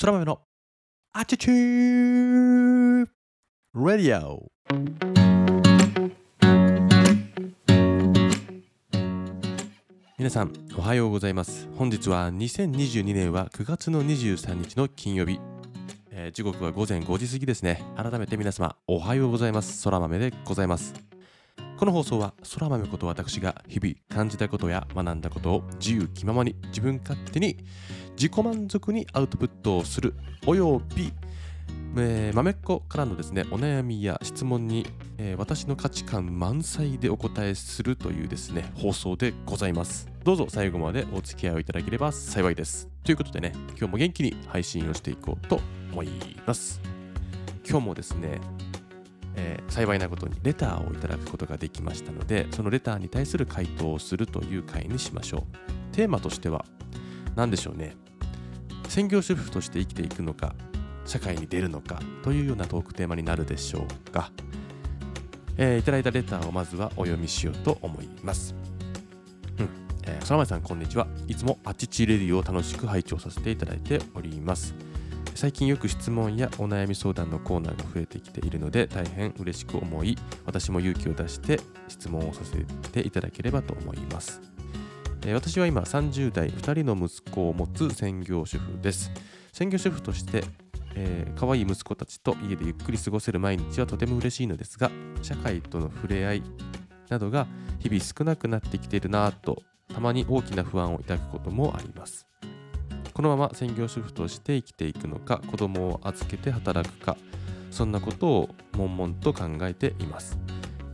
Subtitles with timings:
[0.00, 0.40] 空豆の
[1.12, 3.06] アチチュー
[3.74, 4.50] ラディオ
[10.18, 11.68] 皆さんおはようございます。
[11.76, 15.38] 本日は2022年は9月の23日の金曜日、
[16.10, 17.80] えー時刻は午前5時過ぎですね。
[17.96, 19.84] 改めて皆様おはようございます。
[19.84, 21.13] 空豆でございます。
[21.84, 27.58] この放送は空豆こと私が日々感じたことや学んだことを自由気ままに自分勝手に
[28.16, 30.14] 自己満足にアウトプットをする
[30.46, 31.12] および、
[31.98, 34.86] えー、豆っ子からのですねお悩みや質問に、
[35.18, 40.08] えー私の価値観満載でお答えするというですね放送でございます。
[40.24, 42.88] どうぞ最後までお付き合いをいただければ幸いです。
[43.04, 45.60] ということでね今日も元気に配信をしていこうと
[45.92, 46.08] 思い
[46.46, 46.80] ます。
[47.68, 48.40] 今日もですね
[49.36, 55.94] えー幸いなことにレターをいただくことができましたのでそのレターに対する回答をするという回にしましょう。
[55.94, 56.64] テーマとしては
[57.34, 57.96] 何でしょうね。
[58.88, 60.54] 専業主婦として生きていくのか
[61.04, 64.30] 社会に出るのかというようなトークテーマになるでしょうか、
[65.56, 68.54] えーいただいたレターをまずはお読みしようと思います。
[69.58, 69.68] うん。
[70.06, 71.06] えー、空前さんこんにちは。
[71.26, 74.74] いつもあちちレディを楽しく拝聴させていただいております。
[75.34, 82.56] 最近よく質問やお悩み相談のコーナーが増えてきているので大変嬉しく思い私も勇気を出して質問をさせ
[82.92, 84.40] ていただければと思います。
[85.32, 89.10] 私は今30代2人の息子を持つ専業主婦です。
[89.52, 90.44] 専業主婦として、
[90.94, 94.90] えー、可愛い息子たちと家でゆっくり過ごせる毎日はとても嬉しいのですが
[95.22, 96.42] 社会との触れ合い
[97.08, 97.46] などが
[97.78, 102.26] 日々少なくなってきているなぁとたまに大きな不安を抱くこともあります。
[103.14, 107.16] このまま専業主婦として生きていくのか子供を預けて働くか
[107.70, 110.38] そんなことを悶々と考えています。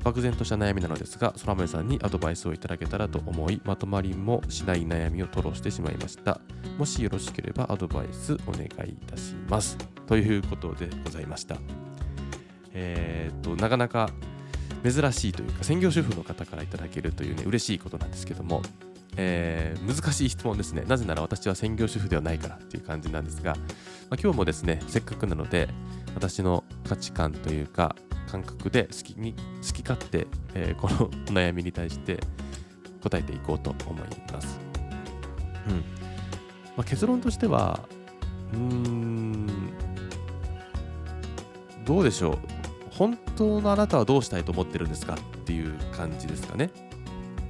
[0.03, 6.41] 漠然とした悩みなのですが空豆さんにアドバイスをいただけたらと思いまとまりもしない悩みを吐露してしまいました。
[6.79, 9.77] もしよろしければアドバイスお願いいたします。
[10.07, 11.57] ということでございました。
[12.73, 14.11] えーっとなかなか
[14.83, 18.63] 珍しいというか専業主婦の方からいただけるというね嬉しいことなんですけども
[19.17, 23.55] えー難しい質問ですねなぜなら私は専業主婦ではないからっていう感じなんですが、
[24.09, 25.69] まあ、今日もですねせっかくなので
[26.15, 27.97] 私の価値観というか
[28.31, 29.35] 感覚で好きに
[29.67, 32.21] 好き勝手、えーこのお悩みに対して
[33.03, 34.61] 答えていこうと思います。
[35.69, 35.83] うんま
[36.79, 37.81] あ、結論としては
[38.53, 39.47] うーん
[41.85, 42.39] どうでしょう
[42.91, 46.71] 本当のあなたはどうしたいと思ってるんですかっていう感じですかね。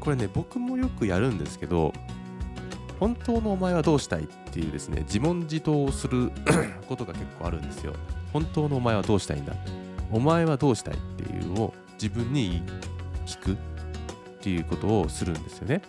[0.01, 1.93] これね僕もよくやるんですけど
[2.99, 6.33] 本当のお前はどうしたいっていうですね自問自答をする
[6.89, 7.93] ことが結構あるんですよ。
[8.33, 9.55] 本当のお前はどうしたいんだ？
[10.11, 12.63] お前はどうしたいっていうのを自分に
[13.27, 13.57] 聞くっ
[14.41, 15.83] ていうことをするんですよね。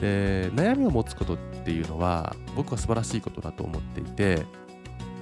[0.00, 4.46] で悩みを持つことっていうのは僕は素晴らしいことだと思っていて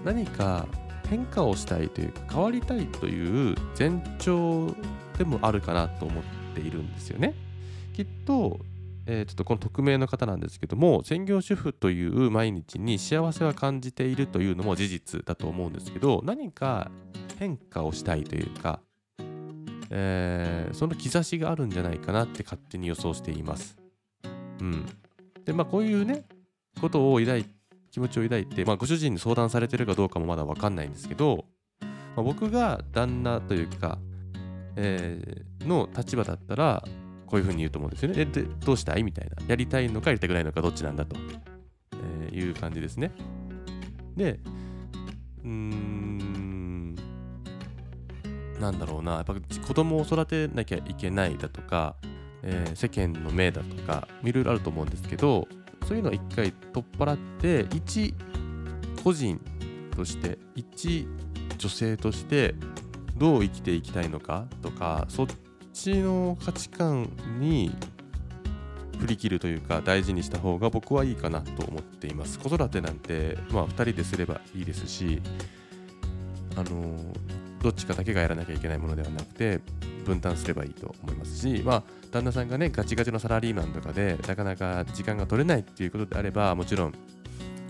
[0.05, 0.67] 何か
[1.11, 4.73] 変化をしたいというか変わりたいという前兆
[5.17, 7.35] でもあるかなと思ってているんですよね。
[7.95, 8.59] きっと
[9.07, 16.91] えーちょっとこの匿名の方なんですけども専業主婦という毎日に幸せは感じているというのも事実だと思うんですけど何か
[17.39, 18.81] 変化をしたいというか、
[19.91, 23.79] えーその兆しがあるんじゃないかなって勝手に予想しています。
[24.61, 24.87] うん、
[25.45, 26.25] でまあこういうね
[26.81, 27.47] ことを抱い
[27.91, 31.47] 気持ちを抱いて、まあ、ご主人に相談されてるかどうかもまだ分かんないんですけど、
[31.81, 33.99] まあ、僕が旦那というか、
[34.81, 36.85] えーの立場だったら
[37.27, 38.25] こういうふうに言うと思うんですよね。
[38.25, 39.03] でどうしたい？
[39.03, 39.37] みたいな。
[39.47, 41.17] やりたいのかやりたくないのかどっちなんだと、
[42.23, 43.11] えーいう感じですね。
[44.17, 44.39] で、
[45.45, 46.95] うーん、
[48.61, 51.97] なんだろうな、やっぱ子供を育てなきゃいけないだとか、
[52.43, 55.49] えー世間の目だとか、いろいろあると思うんですけど、
[55.87, 58.15] そういうのを一回取っ払って、一
[59.03, 59.41] 個人
[59.97, 61.07] として、一
[61.59, 62.55] 女性として、
[63.19, 65.27] どう生きていきたいのかとか、そっ
[65.73, 67.75] ちの価値観に
[69.01, 72.39] 振り切るというか大事にした方が僕はいいかなと思っています。
[72.39, 75.23] 子育てなんてまあ2人ですればいいですし
[76.57, 76.97] あの
[77.63, 79.61] どっちかだけがやらなきゃいけないものではなくて
[80.05, 86.95] 分担すればいいと思いますしまあ旦那さんがねガチガチのサラリーマンとかでなかなか時間が取れないっていうことであればもちろん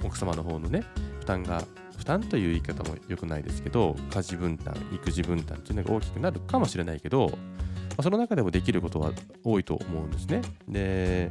[0.05, 0.85] 奥様の方のね
[1.21, 1.65] 負担が
[2.09, 7.37] 担という言い方も良くないですけど家事分担育児分担っていうのが大きくなるかもしれないけど、ま
[7.99, 9.13] あその中でもできることは
[9.45, 10.41] 多いと思うんですね。
[10.67, 11.31] で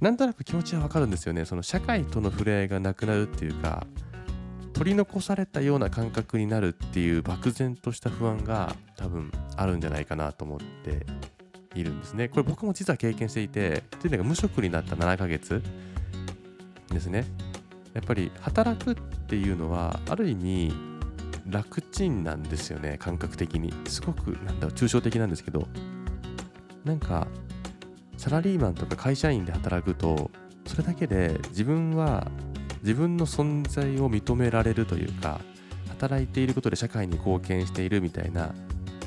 [0.00, 3.86] なんとなく気持ちはわかるんですよねその社会との触れ合いがなくなるっていうか
[4.72, 11.06] 取り残されたような感覚になるっていう漠然とした不安が多分あるんじゃないかなと思って
[11.74, 12.28] いるんですね。
[12.28, 15.62] これ僕も実は経験していて、というのが無職になった7ヶ月
[16.88, 17.24] ですね。
[17.94, 20.72] やっぱり働くっていうのはある意味
[21.46, 23.72] 楽ちんなんですよね感覚的に。
[23.88, 25.66] すごくなんだろう抽象的なんですけど。
[26.84, 27.26] なんか
[28.18, 30.30] サラリーマンとか会社員で働くと
[30.66, 32.30] それだけで自分は
[32.82, 35.40] 自分の存在を認められるというか
[35.88, 38.54] 働いていることで社会に貢献しているみたいな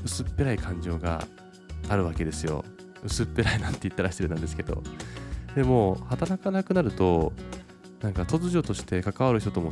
[0.03, 1.25] 薄っぺらい感情が
[1.87, 2.65] あるわけですよ。
[3.03, 4.81] 薄っぺらいなんて言ったら失礼なんですけど。
[5.55, 7.33] でも働かなくなると
[8.01, 9.71] なんか突如として関わる人とも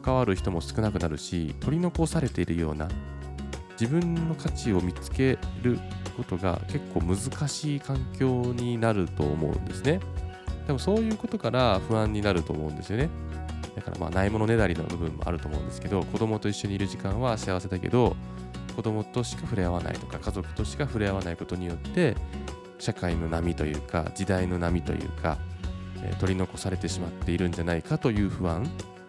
[0.00, 2.88] 関わる人も少なくなるし取り残されているような
[3.78, 5.78] 自分の価値を見つける
[6.16, 10.00] ことが結構難しい環境になると思うんですね。
[10.66, 13.10] でもそういうことから不安になると思うんですよね。
[13.76, 18.16] だからまあないものねだりの部分もあると思うんですけど子供と一緒にいる時間は幸せだけど
[18.74, 22.16] 子供としか触れ合わないとか家族としか触れ合わないことによって
[22.78, 25.38] 社会の波というか時代の波というか、
[26.02, 28.66] えー、取り残されてしまっているんじゃないかという不安、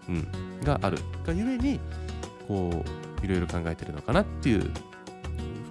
[0.10, 0.28] うん、
[0.64, 1.80] があるがゆえに
[2.48, 2.84] こ
[3.22, 4.72] ういろいろ考えてるのかなっていう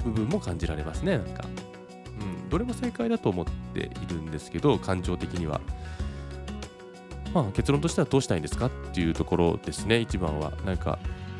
[0.04, 1.44] 部分も感じられますねなんか、
[2.20, 5.60] うん、どれも正解だと思っているんですけど感情的には。
[7.34, 10.52] まあ結論としてはどうしたいんですかっていうところですね一番は。
[10.64, 10.98] なんか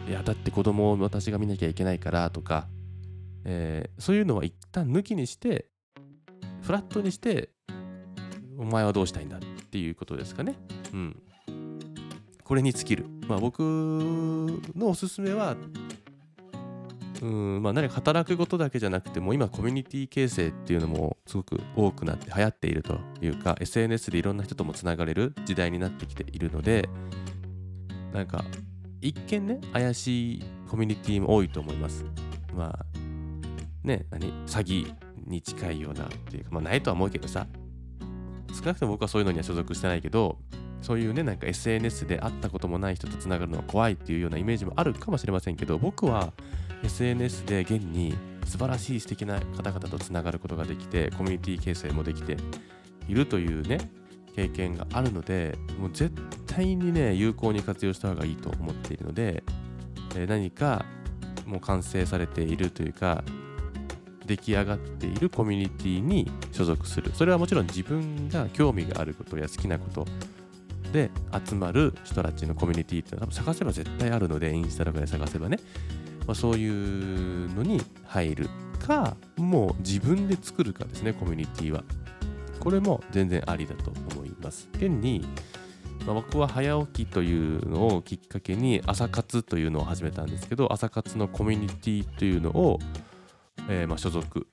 [0.09, 2.69] いやだって子供を私が見なきゃいけないからとか、
[3.45, 5.67] えー、そういうのは一旦抜きにして
[6.63, 7.51] フラットにして
[8.59, 10.55] お前はどうしたいんだっていうことですかね。
[10.93, 11.23] うん。
[12.47, 13.07] これに尽きる。
[13.27, 15.57] まあ僕のおすすめは
[17.23, 26.91] うんまあ、何か働くことだけじゃなくても今コミュニティ形成っていうのもすごく多くなって流行っているというか SNS でいろんな人ともつながれる時代になってきているので
[28.13, 28.45] なんか
[29.01, 32.05] 一見ね怪しいコミュニティも多いと思います。
[32.55, 32.87] まあ
[33.83, 34.95] ね何詐欺
[35.27, 37.47] に近いようなっていうかまあないとは思うけどさ。
[38.53, 40.39] 少なくとも僕はそういうのには所属してないけど
[40.83, 46.33] そういうねなんか SNS で会ったこともない人とつながるのは怖いっていうようなイメージもあるかもしれませんけど僕は
[46.85, 48.15] SNS で現に
[48.45, 52.37] 素晴らしい素敵な方々とつながることができてコミュニティ形成もできて
[53.09, 53.91] いるというね
[54.35, 56.15] 経験があるのでもう絶
[56.47, 59.43] 対にね有効に活用した方がいいと思っているので、
[60.15, 60.85] えー、何か
[61.47, 63.25] もう完成されているというか
[64.27, 67.13] 出来上がっているコミュニティに所属する。
[67.15, 70.07] それはもちろん自分が興味があることや好きなこと
[70.93, 71.11] で
[71.47, 75.59] 集まる人たちのコミュニティっていうのは多分探せば絶対あるのでインスタとかで探せばね。
[76.27, 78.51] まあ、そういうのに入る
[78.85, 81.85] かもう自分で作るかですねコミュニティは。
[82.59, 84.69] これも全然ありだと思います。
[84.73, 85.25] 現に、
[86.05, 92.81] まあ、僕は早起きというのをきっかけに朝活というのを始めたんですけど朝活のコミュニティというのを、
[93.69, 94.49] えー、まあ所属、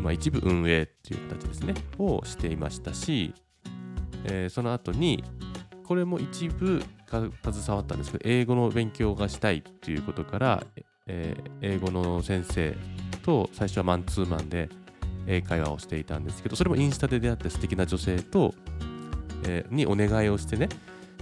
[0.00, 3.34] まあ、一部運営っていう形ですねをしていましたし、
[4.24, 5.22] えー、その後に
[5.88, 7.30] これも一部携
[7.68, 10.62] わったんですけど英語の勉強がしたいっていうことから
[11.08, 12.76] えー、英語の先生
[13.22, 14.68] と最初はマンツーマンで
[15.26, 18.54] 英会話をしていたんですけどそれもインスタで出会って素敵な女性と、
[19.44, 20.68] えー、にお願いをしてね、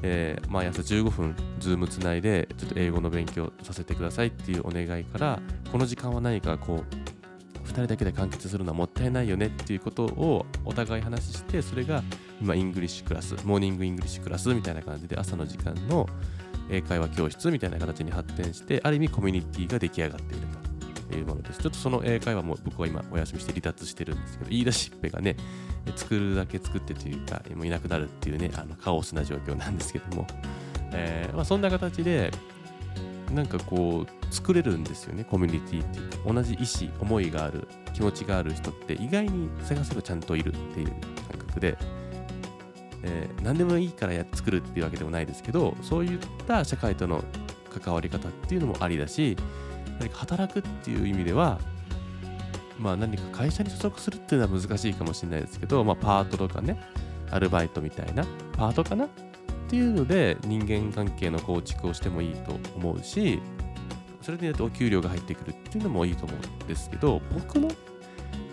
[0.03, 5.41] えー、毎朝15分ズームつないでちょっと英語の勉強させてくださいっていうお願いから
[5.73, 12.03] この時間は何かこう2人だけで完結するのはもったいないよねっていうことをお互い話してそれが
[12.41, 16.07] 今 English class morning English class みたいな感じで朝の時間の
[16.71, 20.47] 英会話教室みたいな形に発展して、ある意味コミュニティが出来上がっている
[21.11, 21.61] というものです。
[21.61, 25.37] ちょっとその英会話も僕は今お休みして離脱してるんですけど、言い出しっぺがね、
[25.95, 30.27] 作るだけ作ってというか、もういなくなるっていうね、あのカオスな状況なんですけども、
[30.93, 32.31] えー、まあ、そんな形で、
[33.33, 40.89] なんかこう、作れるんですよね、コミュニティっていうか、同じ意思、思いがある、気持ちがある人って意外に探せばちゃんといるっていう
[41.31, 41.79] 感覚で、
[43.07, 47.23] えー、何でもいいからや作るっていうわけでもないですけどそういった社会との
[47.81, 49.37] 関わり方っていうのもありだし
[50.01, 51.59] 何か働くっていう意味では
[52.79, 56.79] まあ何か会社に所属するっていうのは難しいかもしれないですけど、まあ、パートとかね
[57.31, 59.09] アルバイトみたいなパートかなっ
[59.69, 63.41] ていうので人間関係の構築をしてもいいと思うし
[64.23, 67.71] それでやるとお給料が入ってくるっていうのもいいと思うんですけど僕の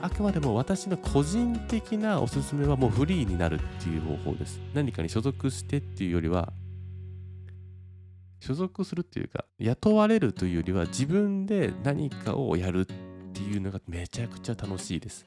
[0.04, 4.60] あくまでも私の個人的なおすすめはもうフリーになるっていう方法です。
[4.74, 6.52] 何かに所属してっていうよりは、
[8.42, 12.86] 所属するっていうか、雇われるというよりは自分で何かをやるっ
[13.32, 15.26] ていうのがめちゃくちゃ楽しいです。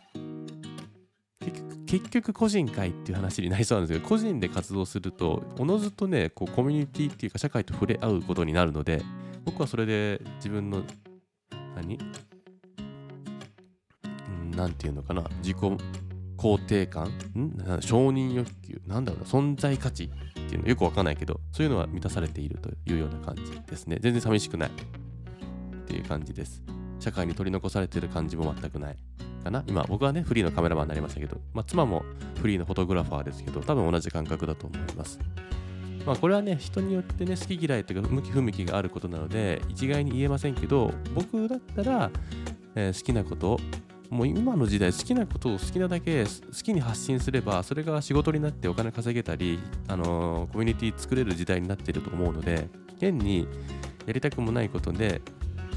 [1.86, 9.02] 結局個人会っていう話になりそうなんですけど個人で活動するとおのずとねこうコミュニティっていうか社会と触れ合うことになるので
[9.44, 10.82] 僕はそれで自分の
[11.76, 11.98] 何？
[14.56, 15.22] 何て言うのかな？
[15.42, 15.56] 自己
[16.36, 17.08] 肯定感？
[17.08, 17.80] ん？
[17.80, 18.80] 承認欲求？
[18.86, 19.26] なんだろうな？
[19.26, 20.08] 存在価値っ
[20.48, 20.68] ていうの？
[20.68, 23.98] よくわかんないけど、そういうのは満たされているというような感じですね。
[24.00, 24.72] 全然寂しくないっ
[25.86, 26.62] ていう感じです。
[26.98, 28.96] 社会に取り残されてる感じも全くない
[29.44, 29.62] かな。
[29.66, 32.04] 今、僕はね、フリーのカメラマンになりましたけど、まあ、妻も
[32.40, 35.20] フリーのフォトグラファーですけど、多分同じ感覚だと思います。
[36.06, 42.10] まあ、これはね、人によってね、好き嫌いというか、向き不向きがあることなので、一概に言えませんけど、僕だったら、
[42.74, 43.60] えー、好きなこと
[44.10, 46.30] もう今の時代好きなことを好きなだけ好
[46.62, 49.58] きに発信すればそれが仕事になってお金稼げたり、
[49.88, 53.48] あのー、コミュニティ作れる時代になっていると思うので現に
[54.06, 55.20] やりたくもないことで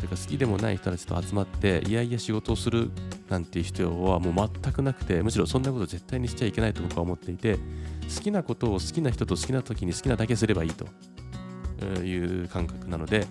[0.01, 2.89] とか好きでもない人たちと集まっていやいや仕事をする
[3.29, 7.57] なんていう必要はもう全くなくてむしろそんなこと絶対にしちゃいけないと僕は思っていて
[8.15, 10.87] 好きなことを好きな人と好きな時に好きなだけすればいいと
[12.01, 13.27] いう感覚なので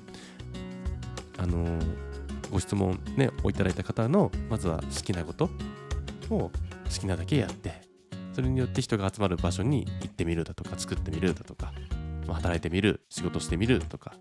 [1.39, 2.08] あのー
[2.51, 5.51] ご質問ね、をいただいた方の、まずは好きなこと
[6.31, 6.51] を好
[7.01, 7.83] きなだけやって、
[8.33, 11.73] それによって人が集まる場所に行ってみるだとか、作ってみるだとか、
[12.27, 14.15] ま、働いてみる、仕事してみるとか、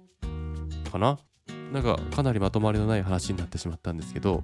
[0.92, 1.20] かな
[1.72, 4.44] なんかかなりまとまりのない話になってしまったんですけど、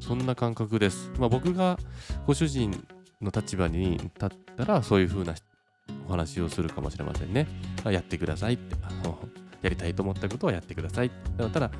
[0.00, 1.10] そんな感覚です。
[1.18, 1.78] まあ、僕が
[2.26, 2.70] ご主人
[3.20, 5.34] の立場に立ったら、そういう風な
[6.06, 7.48] お話をするかもしれませんね。
[7.84, 8.76] やってくださいって。
[9.62, 11.10] やりたいと思ったことはやってください。
[11.52, 11.70] たら、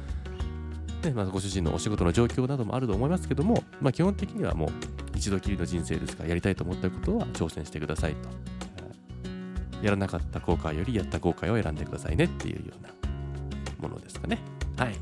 [1.07, 4.71] ねまあ、ご主人のお仕事の状況などもあると思いますけども、まあ、基本的にはもう
[5.15, 8.29] 一度きりの人生ですからやりたいと思ったことは挑戦してくださいと。
[9.83, 14.39] やらなかった後悔よりやった後悔を選んでくださいねっていうようなものですかね。
[14.77, 14.95] はい。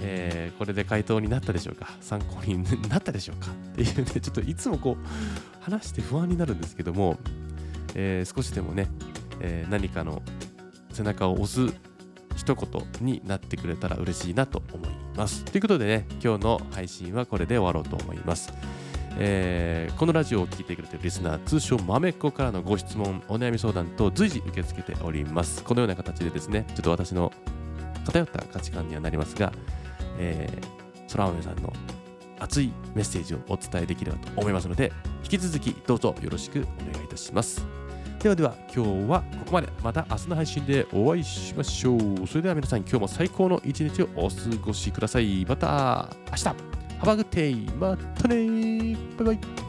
[0.00, 1.88] えー、これで回答になったでしょうか？
[2.00, 3.50] 参考になったでしょうか？
[3.50, 7.18] っていうね、ちょっといつもこう話して不安になるんですけども、
[7.94, 8.88] えー、少しでもね、
[9.40, 10.22] えー、何かの
[10.92, 11.74] 背中を押す
[12.48, 15.44] 一言になってくれたら嬉しいなと思います。
[15.44, 18.52] ということでね、今日の配信はこれで終わろうと思います。
[19.20, 25.62] えー、このラジオを聴いてくれているリスナー、通称まめっ子からのご質問、お悩み相談と随時受け付けております。
[25.62, 27.32] このような形でですね、ちょっと私の
[28.06, 29.52] 偏った価値観にはなりますが、
[30.18, 31.72] えー、空豆さんの
[32.38, 34.92] 熱いメッセージをお伝えできればと思いますので、
[35.24, 37.77] 引き続きどうぞよろしくお願いいたします。
[38.22, 42.26] ではでは今日はここまでまた明日の配信でお会いしましょう。
[42.26, 45.44] それでは皆さん今日も最高の一日をお過ごしください。
[45.46, 46.44] また明日。
[46.98, 48.96] ハバグテイまたね。
[49.16, 49.67] バイバイ。